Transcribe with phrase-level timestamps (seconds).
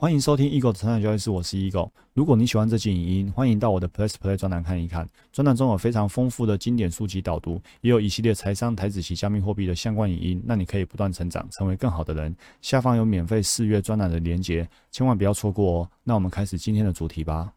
[0.00, 1.90] 欢迎收听 Eagle 的成长交易室，我是 Eagle。
[2.14, 5.08] 如果你喜欢这期影音，欢迎到我的 Plus Play 专栏看一看。
[5.32, 12.32] 专栏中有非常丰富的经典书籍导读，也有一系列财商、台子及加密货币的相关影音，让你可以不断成长，成为更好的人。
[12.62, 15.90] 下方有免费试阅专栏的连结，千万不要错过哦。
[16.04, 17.52] 那我们开始今天的主题吧。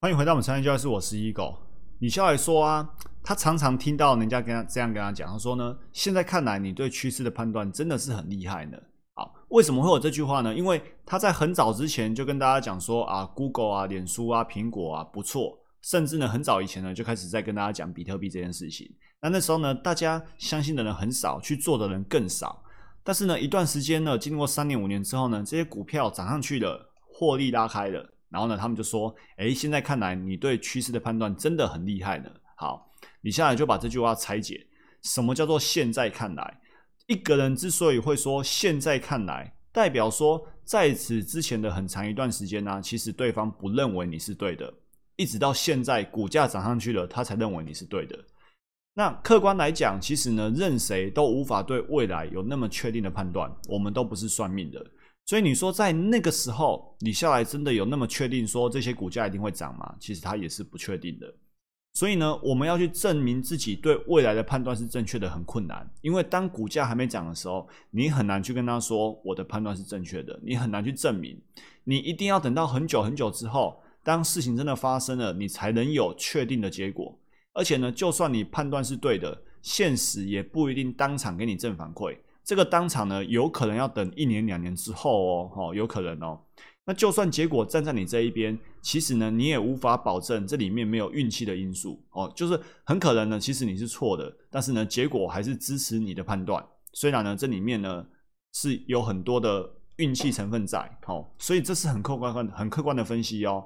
[0.00, 1.56] 欢迎回到我们成长交易室，我是 Eagle。
[1.98, 2.88] 李笑来说啊，
[3.22, 8.78] 他常常听到人家跟他这样跟他讲，他说呢，现在看来你对趋势的判断真的是很厉害呢。
[9.50, 10.54] 为什么会有这句话呢？
[10.54, 18.88] 因为他在很早之前就跟大家讲说啊，Google 啊、脸书啊、苹果啊不错，甚至呢很早以前呢就开始在跟大家讲比特币这件事情。
[19.20, 22.62] 那那时候呢，大家相信的人很少，去做的人更少。
[23.02, 32.30] 但是呢，一段时间呢，经过三年五年之后呢，这些股票涨上去了，获利拉开了，然后呢，他们就说，哎，现在看来你对趋势的判断真的很厉害呢。
[32.54, 34.64] 好，你下来就把这句话拆解，
[35.02, 36.60] 什么叫做现在看来？
[37.10, 44.72] 一个人之所以会说现在看来，代表说在此之前的很长一段时间呢，其实对方不认为你是对的，
[45.16, 48.16] 一直到现在股价涨上去了，他才认为你是对的。
[48.94, 54.80] 那客观来讲，其实呢，任谁都无法对未来有那么确定的判断，我们都不是算命的。
[55.26, 59.96] 所以你说在那个时候，你下来真的有那么确定说这些股价一定会涨吗？
[59.98, 61.34] 其实它也是不确定的。
[61.92, 65.88] 所以呢，我们要去证明自己对未来的判断是正确的，很困难。
[66.02, 71.38] 因为当股价还没涨的时候，你很难去跟他说我的判断是正确的，你很难去证明。
[71.84, 77.18] 你一定要等到很久很久之后，当事情真的发生了，你才能有确定的结果。
[77.52, 82.16] 而且呢，就算你判断是对的，现实也不一定当场给你正反馈。
[82.50, 86.36] 这个当场呢，有可能要等一年两年之后哦，哦，有可能哦。
[86.84, 92.28] 那就算结果站在你这一边，其实呢，你也无法保证这里面没有运气的因素哦。
[92.34, 96.60] 就是很可能呢，其实你是错的，但是呢，结果还是支持你的判断。
[96.92, 98.04] 虽然呢，这里面呢
[98.52, 103.64] 是有很多的运气成分在，哦，所以这是很客观、很很客观的分析哦。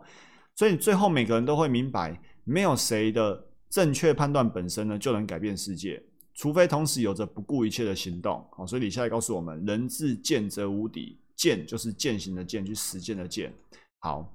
[0.55, 6.03] 所以最后每个人都会明白，没有谁的正确判断本身呢就能改变世界，
[6.35, 8.45] 除非同时有着不顾一切的行动。
[8.53, 11.19] 好，所以李下来告诉我们：人自见则无敌。
[11.37, 13.53] 践就是践行的践，去实践的践。
[13.99, 14.33] 好，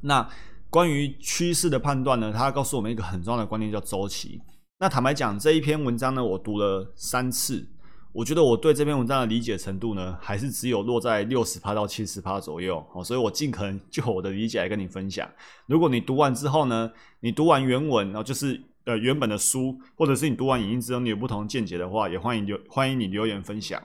[0.00, 0.28] 那
[0.68, 2.32] 关于趋势的判断呢？
[2.32, 4.42] 他告诉我们一个很重要的观念，叫周期。
[4.80, 7.64] 那坦白讲，这一篇文章呢，我读了三次，
[8.12, 12.84] 我觉得我对这篇文章的理解程度呢，还是只有落在六十趴到七十趴左右。
[12.92, 15.30] 好，所以我尽可能就我的理解来跟你分享。
[15.66, 23.80] 如果你读完之后呢，你读完原文，然后就是呃原本的书，或者是你读完影音之后，你有不同见解的话，也欢迎留欢迎你留言分享。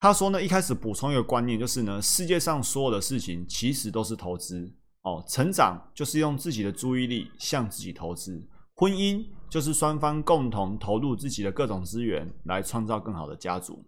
[0.00, 5.24] 他说呢，一开始补充一个观念，就是呢，世界上所有的事情其实都是投资哦。
[5.28, 8.40] 成长就是用自己的注意力向自己投资，
[8.74, 13.84] 婚姻就是双方共同投入自己的各种资源来创造更好的家族。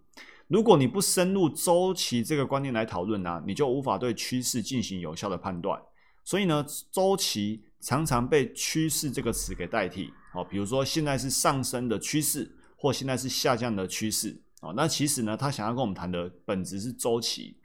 [0.48, 5.81] 如果你不深入周期这个观念来讨论呢，你就无法对趋势进行有效的判断。
[6.25, 10.44] 所以呢，周期常常被趋势这个词给代替哦。
[10.44, 14.41] 比如说，现在是上升的趋势，或现在是下降的趋势。
[14.62, 17.56] 哦，那其实呢，他想要跟我们谈的本质是周期，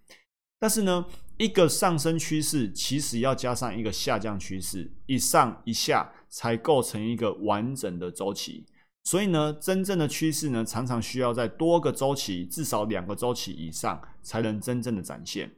[0.57, 1.05] 但是呢，
[1.37, 8.65] 一个上升趋势其实要加上一个下降趋势，一上一下才构成一个完整的周期。
[9.03, 15.51] 所以呢，真正的趋势呢，常常需要在多个周期，至少两个周期以上，才能真正的展现。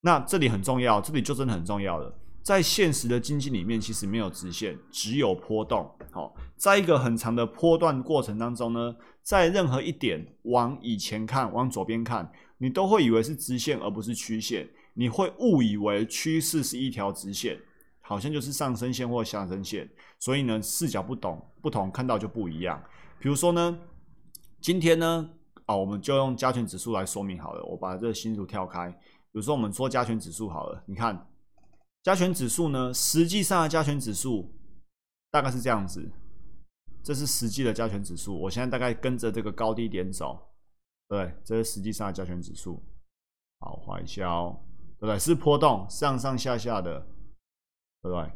[0.00, 2.12] 那这里很重要，这里就真的很重要了。
[2.44, 5.90] 在现实的经济里面，其实没有直线，只有波动。
[6.10, 17.58] 好，在一个很长的波段过程当中呢，在任何一点往以前看，往左边看，你都会以为是直线而不是曲线，你会误以为趋势是一条直线，
[18.02, 19.88] 好像就是上升线或下升线。
[20.18, 22.78] 所以呢，视角不同，不同看到就不一样。
[23.18, 23.78] 比如说呢，
[24.60, 25.30] 今天呢，
[25.64, 27.64] 啊，我们就用加权指数来说明好了。
[27.64, 31.26] 我把这个新图跳开，比如说我们说加权指数好了，你看。
[32.04, 34.54] 加权指数呢，实际上的加权指数
[35.30, 36.06] 大概是这样子，
[37.02, 38.38] 这是实际的加权指数。
[38.38, 40.38] 我现在大概跟着这个高低点走，
[41.08, 42.78] 对，这是实际上的加权指数。
[43.60, 44.60] 好，画一下哦，
[44.98, 45.18] 对不对？
[45.18, 47.00] 是波动上上下下的，
[48.02, 48.30] 对不对？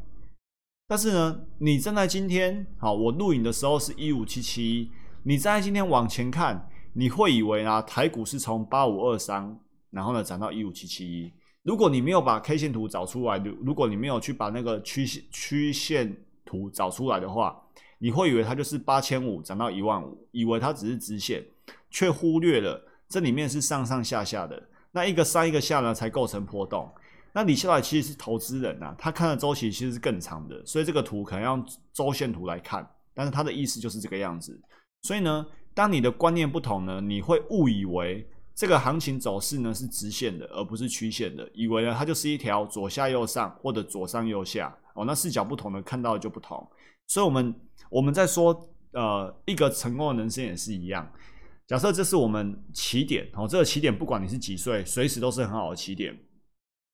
[0.87, 4.91] 但是呢，你站在今天，好，我录影的时候是一五七七一，
[5.21, 9.59] 你站在今天往前看，你会以为啊，台股是从八五二三，
[9.91, 11.31] 然后呢涨到一五七七一。
[11.69, 17.61] 如果你没有把 K 线图找出来，如果你没有去把那个曲线曲线图找出来的话，
[17.99, 21.45] 你会以为它就是八千五涨到一万五，以为它只是直线，
[21.91, 24.59] 却忽略了这里面是上上下下的，
[24.91, 26.91] 那一个上一个下呢才构成波动。
[27.33, 31.63] 那李笑来其实是投资人呐，他看的周期其实是更长的，所以这个图可能用
[31.93, 32.83] 周线图来看，
[33.13, 34.59] 但是他的意思就是这个样子。
[35.03, 35.45] 所以呢，
[35.75, 38.27] 当你的观念不同呢，你会误以为。
[38.59, 46.69] 这个行情走势呢是直线的，而不是曲线的，以为呢它就是一条左下右上或者左上右下哦，那视角不同的看到的就不同。
[47.07, 47.55] 所以我们
[47.89, 51.09] 我们在说呃一个成功的人生也是一样，
[51.67, 56.13] 假设这是我们起点哦，这个起点不管你是几岁，随时都是很好的起点。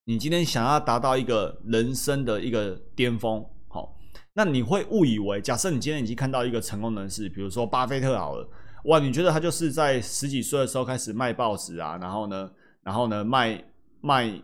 [0.04, 3.98] 你今天想要达到一个人生的一个巅峰，好，
[4.34, 8.48] 那你会误以为，假设你今天已经看到一个成功人士，比如说巴菲特好了。
[8.86, 11.98] 哇，你觉得他就是在十几岁的时候开始卖报纸啊？
[12.00, 12.48] 然后呢，
[12.82, 13.62] 然后呢卖
[14.00, 14.40] 卖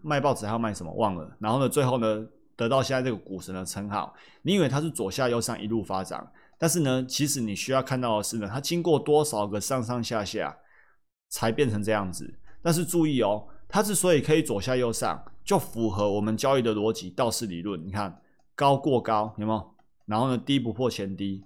[0.00, 0.90] 卖报纸还要卖什么？
[0.94, 1.36] 忘了。
[1.38, 2.26] 然后呢，最后呢
[2.56, 4.14] 得到现在这个股神的称号。
[4.40, 6.26] 你以为他是左下右上一路发展，
[6.56, 10.56] 但是呢，其实你需要看到的是呢，他经过多少个上上下下
[11.28, 12.34] 才变成这样子。
[12.62, 17.86] 但是注意哦，他之所以可以左下右上，就符合我们交易的逻辑道氏理论。
[17.86, 18.22] 你看
[18.54, 19.74] 高过高有没有？
[20.06, 21.44] 然后呢低不破前低。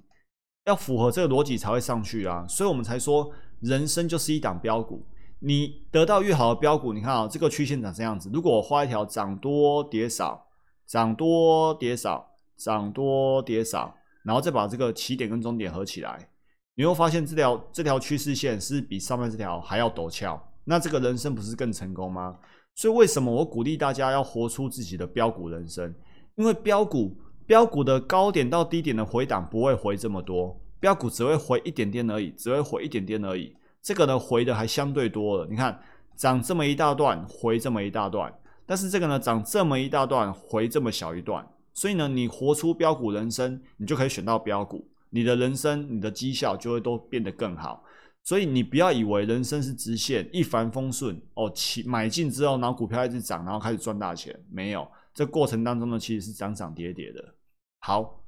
[0.70, 3.28] 要符合这个逻辑才会上去啊，所以我们才说
[3.60, 5.04] 人生就是一档标股。
[5.40, 8.30] 你得到越好的标股，你看啊，这个曲线长这样子。
[8.32, 10.46] 如果我画一条涨多跌少，
[10.86, 16.28] 涨多跌少，涨多跌少，然后再把这个起点跟终点合起来，
[16.76, 20.40] 你会发现这条这条趋势线是比上面这条还要陡峭。
[20.64, 22.38] 那这个人生不是更成功吗？
[22.76, 25.92] 所以为什么我鼓励大家要活出自己的标股人生？
[26.36, 27.16] 因为标股。
[27.50, 33.52] 标股的高点到低点的回档不会回这么多，标股只会回一点点而已，只会回一点点而已。
[33.82, 35.76] 这个呢回的还相对多了，你看
[36.14, 38.32] 涨这么一大段，回这么一大段，
[38.64, 41.44] 但是这个呢涨这么一大段，回这么小一段。
[41.74, 47.82] 所以呢，你活出标股人生，你就可以选到标股，你的人生、你的绩效就会都变得更好。
[48.22, 57.34] 所以你不要以为人生是直线一帆风顺哦，起买进之后，然后股票一直涨，然后开始赚大钱，没有，这过程当中呢其实是涨涨跌跌的。
[57.80, 58.20] 好，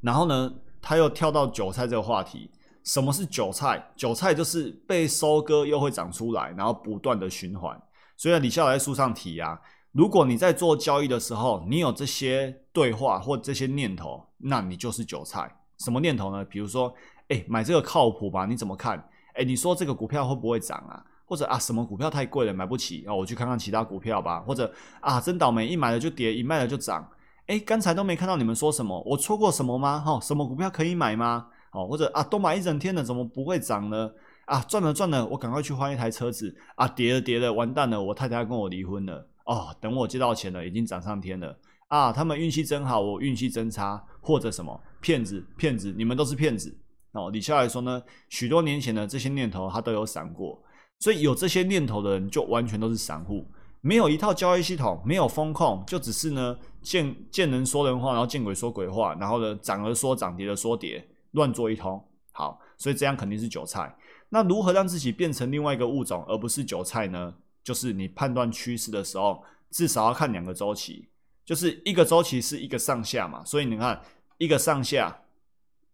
[0.00, 2.50] 然后呢，他又跳到韭菜这个话题。
[2.84, 3.90] 什么是韭菜？
[3.96, 7.76] 韭菜就是被收割又会长出来，然后不断的循环。
[8.16, 9.60] 所以李笑来书上提啊，
[9.90, 15.52] 如果你在做交易的时候，你有这些对话或这些念头，那你就是韭菜。
[15.78, 16.44] 什么念头呢？
[16.44, 16.94] 比如说，
[17.28, 18.46] 哎，买这个靠谱吧？
[18.46, 18.96] 你怎么看？
[19.34, 21.04] 哎，你说这个股票会不会涨啊？
[21.26, 23.12] 或者啊，什么股票太贵了，买不起啊？
[23.12, 24.40] 我去看看其他股票吧。
[24.46, 27.06] 或者啊，真倒霉，一买了就跌，一卖了就涨。
[27.46, 30.00] 哎，刚才都没看到你们说什么，我错过什么吗？
[30.00, 31.46] 哈，什么股票可以买吗？
[31.70, 34.10] 哦，或者啊，都买一整天了，怎么不会涨呢？
[34.46, 36.52] 啊，赚了赚了，我赶快去换一台车子。
[36.74, 39.28] 啊，跌了跌了，完蛋了，我太太跟我离婚了。
[39.44, 41.56] 哦，等我接到钱了，已经涨上天了。
[41.86, 46.76] 啊，他们运气真好，我运气真差，或者什么骗子骗子，你们都是骗子。
[47.12, 50.60] 哦，李笑来说呢，许多年前的这些念头他都有闪过，
[50.98, 53.46] 所以有这些念头的人就完全都是散户。
[53.86, 62.04] 没有一套交易系统，没有风控，就只是呢见见人说人话，然后见鬼说鬼话，然后呢涨了说涨，跌了说跌，乱做一通。
[62.32, 63.96] 好，所以这样肯定是韭菜。
[64.28, 67.32] 那如何让自己变成另外一个物种，而不是韭菜呢？
[67.62, 69.40] 就是你判断趋势的时候，
[69.70, 71.08] 至少要看两个周期，
[71.44, 73.44] 就是一个周期是一个上下嘛。
[73.44, 74.02] 所以你看
[74.38, 75.16] 一个上下，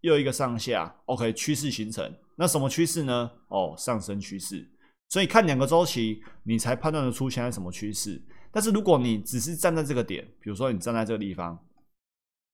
[0.01, 2.11] 又一个上下，OK，趋势形成。
[2.37, 3.31] 那什么趋势呢？
[3.49, 4.72] 哦，上升趋势。
[5.13, 8.19] 所以看两个周期，你才判断得出现在什么趋势。
[8.51, 11.59] 但是如果你只是站在这个点，比如说你站在这个地方，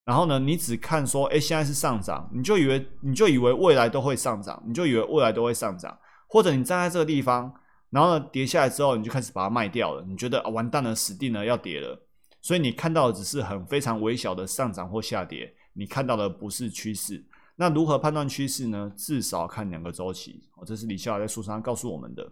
[0.03, 5.97] 然后呢，你只看说，哎，现在是上涨，你就以为你就以为未来都会上涨，你就以为未来都会上涨。
[6.27, 7.49] 或者你站在这个地方，
[7.91, 11.97] 然后呢，跌下来之后，你就开始把它卖掉了，你觉得啊，完蛋了，死定了，要跌了。
[12.41, 17.25] 所以你看到的只是很非常微小的上涨或下跌，你看到的不是趋势。
[17.55, 18.91] 那如何判断趋势呢？
[18.97, 20.43] 至少看两个周期。
[20.57, 22.29] 哦，这是李笑来在书上告诉我们的。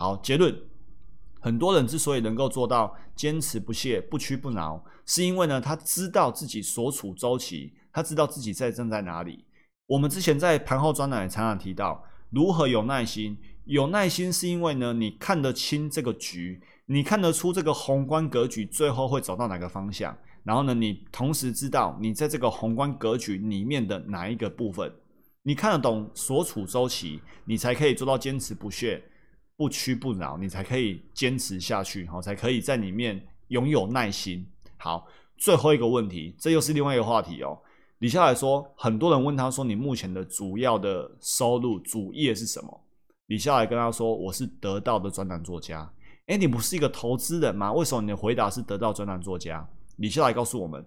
[0.00, 0.58] 好，结论，
[1.40, 9.44] 很多人之所以能够做到坚持不懈、不屈不挠，是因为呢，他知道自己所处周期，他知道自己在正在哪里。
[9.84, 13.36] 我们之前在盘后专栏也常常提到，如何有耐心。
[13.66, 24.90] 有耐心是因为呢，你看得清这个局，你看得出这个宏观格局最后会走到哪个方向，然后呢，你同时知道你在这个宏观格局里面的哪一个部分，
[25.42, 29.04] 你看得懂所处周期，你才可以做到坚持不懈。
[29.60, 34.42] 不屈不挠，你才可以坚持下去，好，才可以在里面拥有耐心。
[34.78, 37.58] 好，最后一个问题，这又是另外一个话题哦。
[37.98, 42.84] 李笑来说，很多人问他说：“你目前的主要的收入主业是什么？”
[43.28, 45.92] 李笑来跟他说：“我是得到的专栏作家。”
[46.28, 47.70] 哎，你不是一个投资人吗？
[47.70, 49.68] 为什么你的回答是得到专栏作家？
[49.96, 50.82] 李笑来告诉我们：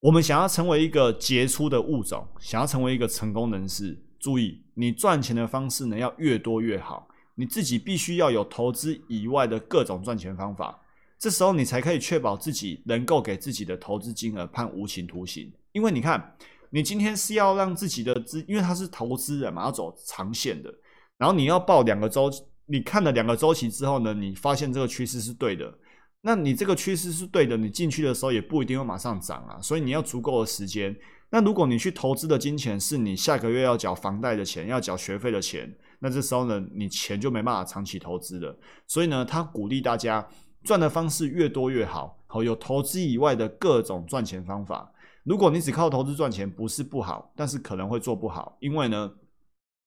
[0.00, 7.08] 我们想要成为一个杰出的物种，想要成为一个成功人士，注意，你赚钱的方式呢要越多越好。
[7.34, 10.80] 你自己必须要有投资以外的各种赚钱方法，
[11.18, 15.52] 这时候你才可以确保自己能够给自己的投资金额判无期徒刑。
[15.72, 16.36] 因为你看，
[16.70, 20.72] 你今天是要让自己的资，因为他是投资人嘛，要走长线的。
[21.16, 22.30] 然后你要报两个周，
[22.66, 25.72] 你看了两个周期之后呢，你发现这个趋势是对的，
[26.20, 30.94] 那你这个趋势是对的，你进去的时候也不一定会马上涨啊，所以你要足够的时间。
[31.30, 35.72] 那如果你去投资的金钱是你下个月要缴房贷的钱，要缴学费的钱，
[36.04, 38.54] 那这时候呢，你钱就没办法长期投资了。
[38.86, 40.28] 所以呢，他鼓励大家
[40.62, 44.92] 赚的方式越多越好，好有投资以外的各种赚钱方法。
[45.22, 49.10] 如果你只靠投资赚钱，不是不好，但是可能会做不好，因为呢，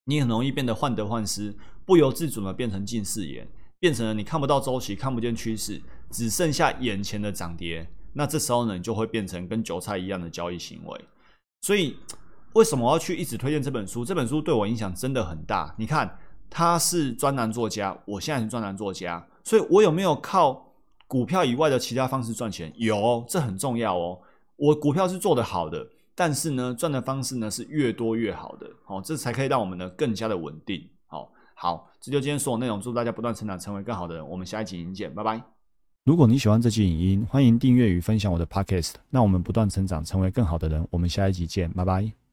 [0.06, 1.56] 你很容易变得患得患失，
[1.86, 3.48] 不由自主的变成近视眼，
[3.78, 7.88] 变成了你看不到周期，看不见趋势，只剩下眼前的涨跌。
[8.14, 11.06] 那这时候呢，你就会变成跟韭菜一样的交易行为。
[11.62, 11.96] 所以，
[12.54, 14.04] 为什么我要去一直推荐这本书？
[14.04, 15.74] 这本书对我影响真的很大。
[15.78, 16.18] 你看，
[16.50, 20.74] 他是专栏作家，我现在是专栏作家，所以我有没有靠
[21.08, 22.74] 股票以外的其他方式赚钱？
[22.76, 24.20] 有，这很重要哦。
[24.56, 30.84] 我股票是做得好的，但是呢，赚的方式呢是越多越好的，好，这才可以让我们呢更加的稳定。
[31.06, 34.28] 好，好，这就今天所有内容，祝大家不断成长，成为更好的人。
[34.28, 35.40] 我们下一集影见，拜拜。
[36.04, 40.88] 如果你喜欢这期影音，欢迎订阅与分享我的 podcast，让我们不断成长，成为更好的人。
[40.90, 42.27] 我们下一集见，拜拜。